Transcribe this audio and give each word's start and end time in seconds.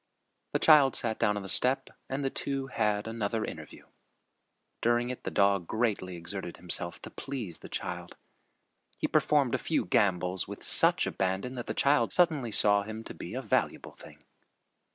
The 0.53 0.57
child 0.57 0.95
sat 0.95 1.19
down 1.19 1.37
on 1.37 1.43
the 1.43 1.47
step 1.47 1.91
and 2.09 2.25
the 2.25 2.31
two 2.31 2.65
had 2.65 3.07
another 3.07 3.45
interview. 3.45 3.85
During 4.81 5.11
it 5.11 5.25
the 5.25 5.29
dog 5.29 5.67
greatly 5.67 6.15
exerted 6.15 6.57
himself 6.57 6.99
to 7.03 7.11
please 7.11 7.59
the 7.59 7.69
child. 7.69 8.17
He 8.97 9.07
performed 9.07 9.53
a 9.53 9.59
few 9.59 9.85
gambols 9.85 10.47
with 10.47 10.63
such 10.63 11.05
abandon 11.05 11.53
that 11.53 11.67
the 11.67 11.75
child 11.75 12.13
suddenly 12.13 12.51
saw 12.51 12.81
him 12.81 13.03
to 13.03 13.13
be 13.13 13.35
a 13.35 13.43
valuable 13.43 13.91
thing. 13.93 14.23